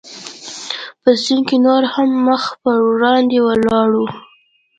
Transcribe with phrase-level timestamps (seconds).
[1.01, 4.05] په سیند کې نور هم مخ پر وړاندې ولاړو.